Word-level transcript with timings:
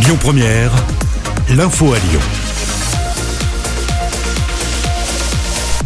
Lyon 0.00 0.16
Première, 0.20 0.70
l'info 1.50 1.92
à 1.92 1.98
Lyon. 1.98 2.20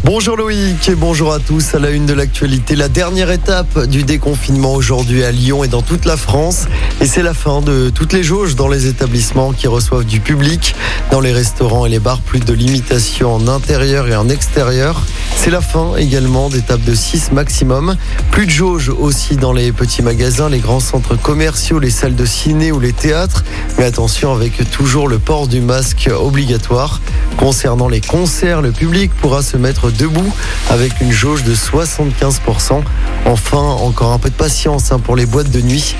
Bonjour 0.03 0.37
Loïc 0.37 0.87
et 0.87 0.95
bonjour 0.95 1.33
à 1.33 1.39
tous. 1.39 1.73
À 1.73 1.79
la 1.79 1.89
une 1.89 2.05
de 2.05 2.13
l'actualité, 2.13 2.75
la 2.75 2.89
dernière 2.89 3.31
étape 3.31 3.85
du 3.87 4.03
déconfinement 4.03 4.73
aujourd'hui 4.73 5.23
à 5.23 5.31
Lyon 5.31 5.63
et 5.63 5.67
dans 5.67 5.81
toute 5.81 6.05
la 6.05 6.15
France. 6.15 6.67
Et 7.01 7.05
c'est 7.05 7.23
la 7.23 7.33
fin 7.33 7.61
de 7.61 7.89
toutes 7.89 8.13
les 8.13 8.23
jauges 8.23 8.55
dans 8.55 8.67
les 8.67 8.87
établissements 8.87 9.51
qui 9.51 9.67
reçoivent 9.67 10.05
du 10.05 10.19
public. 10.19 10.75
Dans 11.11 11.19
les 11.19 11.33
restaurants 11.33 11.85
et 11.85 11.89
les 11.89 11.99
bars, 11.99 12.19
plus 12.21 12.39
de 12.39 12.53
limitations 12.53 13.35
en 13.35 13.47
intérieur 13.47 14.07
et 14.07 14.15
en 14.15 14.29
extérieur. 14.29 15.01
C'est 15.35 15.49
la 15.49 15.61
fin 15.61 15.97
également 15.97 16.49
d'étape 16.49 16.81
de 16.83 16.95
6 16.95 17.33
maximum. 17.33 17.97
Plus 18.31 18.45
de 18.45 18.51
jauges 18.51 18.89
aussi 18.89 19.35
dans 19.35 19.51
les 19.51 19.73
petits 19.73 20.01
magasins, 20.01 20.47
les 20.47 20.59
grands 20.59 20.79
centres 20.79 21.15
commerciaux, 21.15 21.79
les 21.79 21.89
salles 21.89 22.15
de 22.15 22.25
ciné 22.25 22.71
ou 22.71 22.79
les 22.79 22.93
théâtres. 22.93 23.43
Mais 23.77 23.83
attention 23.83 24.31
avec 24.33 24.69
toujours 24.71 25.09
le 25.09 25.19
port 25.19 25.47
du 25.47 25.59
masque 25.59 26.09
obligatoire. 26.17 27.01
Concernant 27.37 27.89
les 27.89 27.99
concerts, 27.99 28.61
le 28.61 28.71
public 28.71 29.11
pourra 29.19 29.41
se 29.41 29.57
mettre 29.57 29.91
debout 29.91 30.33
avec 30.69 31.01
une 31.01 31.11
jauge 31.11 31.43
de 31.43 31.53
75%. 31.53 32.81
Enfin, 33.25 33.57
encore 33.57 34.11
un 34.11 34.19
peu 34.19 34.29
de 34.29 34.35
patience 34.35 34.91
hein, 34.91 34.99
pour 34.99 35.15
les 35.15 35.25
boîtes 35.25 35.51
de 35.51 35.61
nuit. 35.61 35.95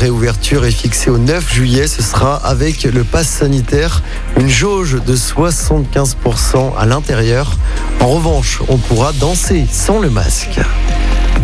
Réouverture 0.00 0.64
est 0.64 0.70
fixée 0.70 1.10
au 1.10 1.18
9 1.18 1.52
juillet. 1.52 1.86
Ce 1.86 2.02
sera 2.02 2.36
avec 2.36 2.84
le 2.84 3.04
pass 3.04 3.28
sanitaire, 3.28 4.02
une 4.38 4.48
jauge 4.48 4.96
de 5.06 5.14
75% 5.14 6.74
à 6.78 6.86
l'intérieur. 6.86 7.58
En 8.00 8.06
revanche, 8.08 8.62
on 8.68 8.78
pourra 8.78 9.12
danser 9.12 9.66
sans 9.70 9.98
le 9.98 10.08
masque. 10.08 10.58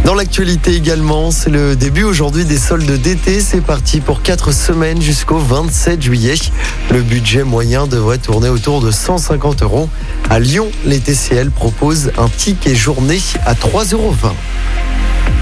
Dans 0.06 0.15
l'actualité 0.15 0.74
également, 0.74 1.30
c'est 1.30 1.51
le 1.51 1.77
début 1.77 2.05
aujourd'hui 2.05 2.46
des 2.46 2.56
soldes 2.56 2.91
d'été. 2.91 3.41
C'est 3.41 3.60
parti 3.60 4.01
pour 4.01 4.23
4 4.23 4.52
semaines 4.52 5.02
jusqu'au 5.02 5.38
27 5.38 6.01
juillet. 6.01 6.37
Le 6.91 7.02
budget 7.02 7.45
moyen 7.45 7.87
devrait 7.87 8.18
tourner 8.18 8.48
autour 8.48 8.80
de 8.80 8.91
150 8.91 9.63
euros. 9.65 9.91
À 10.30 10.38
Lyon, 10.38 10.68
les 10.87 11.01
TCL 11.01 11.51
proposent 11.51 12.10
un 12.16 12.29
ticket 12.29 12.74
journée 12.74 13.20
à 13.45 13.52
3,20 13.52 13.93
euros. 13.93 14.15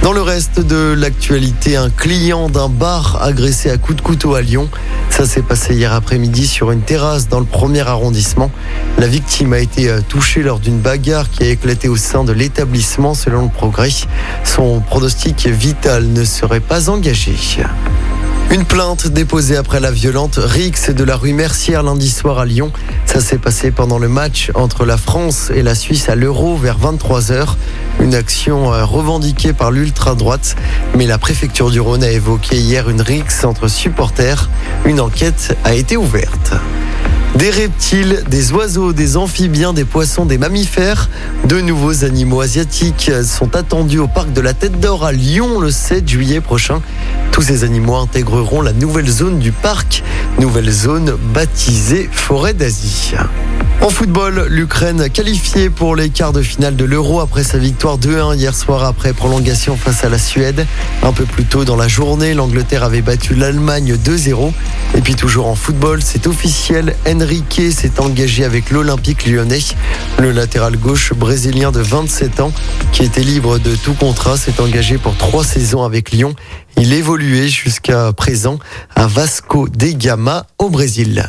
Dans 0.02 0.12
le 0.12 0.20
reste 0.20 0.60
de 0.60 0.92
l'actualité, 0.92 1.76
un 1.76 1.88
client 1.88 2.50
d'un 2.50 2.68
bar 2.68 3.22
agressé 3.22 3.70
à 3.70 3.78
coups 3.78 3.96
de 3.96 4.02
couteau 4.02 4.34
à 4.34 4.42
Lyon. 4.42 4.68
Ça 5.08 5.26
s'est 5.26 5.42
passé 5.42 5.74
hier 5.74 5.92
après-midi 5.92 6.46
sur 6.46 6.70
une 6.72 6.82
terrasse 6.82 7.28
dans 7.28 7.40
le 7.40 7.46
premier 7.46 7.80
arrondissement. 7.80 8.50
La 8.98 9.06
victime 9.06 9.52
a 9.54 9.60
été 9.60 9.88
euh, 9.88 10.00
touchée 10.06 10.42
lors 10.42 10.58
d'une 10.58 10.78
bagarre 10.78 11.30
qui 11.30 11.44
a 11.44 11.48
éclaté 11.48 11.88
au 11.88 11.96
sein 11.96 12.24
de 12.24 12.32
l'établissement 12.32 13.14
selon 13.14 13.44
le 13.44 13.48
progrès. 13.48 13.88
Son 14.44 14.80
pronostic 14.80 15.46
vital 15.46 16.06
ne 16.08 16.24
serait 16.24 16.60
pas 16.60 16.90
engagé. 16.90 17.34
Une 18.50 18.64
plainte 18.64 19.08
déposée 19.08 19.56
après 19.56 19.80
la 19.80 19.90
violente 19.90 20.38
rixe 20.40 20.90
de 20.90 21.02
la 21.02 21.16
rue 21.16 21.32
Mercière 21.32 21.82
lundi 21.82 22.08
soir 22.08 22.38
à 22.38 22.44
Lyon. 22.44 22.70
Ça 23.04 23.20
s'est 23.20 23.38
passé 23.38 23.70
pendant 23.70 23.98
le 23.98 24.08
match 24.08 24.52
entre 24.54 24.84
la 24.84 24.96
France 24.96 25.50
et 25.52 25.62
la 25.62 25.74
Suisse 25.74 26.08
à 26.08 26.14
l'Euro 26.14 26.56
vers 26.56 26.78
23h. 26.78 27.56
Une 28.00 28.14
action 28.14 28.72
euh, 28.72 28.84
revendiquée 28.84 29.52
par 29.52 29.70
l'ultra-droite. 29.70 30.56
Mais 30.96 31.06
la 31.06 31.18
préfecture 31.18 31.70
du 31.70 31.80
Rhône 31.80 32.04
a 32.04 32.10
évoqué 32.10 32.56
hier 32.56 32.88
une 32.88 33.00
rixe 33.00 33.44
entre 33.44 33.68
supporters. 33.68 34.50
Une 34.84 35.00
enquête 35.00 35.56
a 35.64 35.74
été 35.74 35.96
ouverte. 35.96 36.54
Des 37.36 37.50
reptiles, 37.50 38.22
des 38.30 38.52
oiseaux, 38.52 38.92
des 38.92 39.16
amphibiens, 39.16 39.72
des 39.72 39.84
poissons, 39.84 40.24
des 40.24 40.38
mammifères. 40.38 41.10
De 41.46 41.60
nouveaux 41.60 42.04
animaux 42.04 42.40
asiatiques 42.40 43.10
sont 43.24 43.56
attendus 43.56 43.98
au 43.98 44.06
parc 44.06 44.32
de 44.32 44.40
la 44.40 44.54
Tête 44.54 44.78
d'Or 44.78 45.04
à 45.04 45.10
Lyon 45.10 45.58
le 45.58 45.72
7 45.72 46.08
juillet 46.08 46.40
prochain. 46.40 46.80
Tous 47.32 47.42
ces 47.42 47.64
animaux 47.64 47.96
intégreront 47.96 48.62
la 48.62 48.72
nouvelle 48.72 49.08
zone 49.08 49.40
du 49.40 49.50
parc, 49.50 50.04
nouvelle 50.38 50.70
zone 50.70 51.16
baptisée 51.34 52.08
Forêt 52.12 52.54
d'Asie. 52.54 53.14
En 53.80 53.90
football, 53.90 54.46
l'Ukraine 54.48 55.10
qualifiée 55.10 55.68
pour 55.68 55.94
les 55.94 56.08
quarts 56.08 56.32
de 56.32 56.40
finale 56.40 56.74
de 56.74 56.84
l'Euro 56.84 57.20
après 57.20 57.44
sa 57.44 57.58
victoire 57.58 57.98
2-1 57.98 58.34
hier 58.34 58.54
soir 58.54 58.82
après 58.82 59.12
prolongation 59.12 59.76
face 59.76 60.04
à 60.04 60.08
la 60.08 60.18
Suède. 60.18 60.66
Un 61.02 61.12
peu 61.12 61.24
plus 61.24 61.44
tôt 61.44 61.64
dans 61.66 61.76
la 61.76 61.86
journée, 61.86 62.32
l'Angleterre 62.32 62.82
avait 62.82 63.02
battu 63.02 63.34
l'Allemagne 63.34 63.96
2-0. 63.96 64.52
Et 64.96 65.00
puis 65.02 65.14
toujours 65.16 65.48
en 65.48 65.54
football, 65.54 66.00
c'est 66.02 66.26
officiel, 66.26 66.96
Enrique 67.06 67.60
s'est 67.72 68.00
engagé 68.00 68.44
avec 68.44 68.70
l'Olympique 68.70 69.26
lyonnais. 69.26 69.60
Le 70.18 70.30
latéral 70.30 70.78
gauche 70.78 71.12
brésilien 71.12 71.70
de 71.70 71.80
27 71.80 72.40
ans, 72.40 72.52
qui 72.92 73.02
était 73.02 73.22
libre 73.22 73.58
de 73.58 73.76
tout 73.76 73.94
contrat, 73.94 74.38
s'est 74.38 74.60
engagé 74.60 74.96
pour 74.96 75.14
trois 75.16 75.44
saisons 75.44 75.82
avec 75.82 76.10
Lyon. 76.10 76.34
Il 76.78 76.92
évoluait 76.94 77.48
jusqu'à 77.48 78.12
présent 78.14 78.58
à 78.96 79.06
Vasco 79.06 79.68
da 79.68 79.92
Gama 79.92 80.46
au 80.58 80.70
Brésil. 80.70 81.28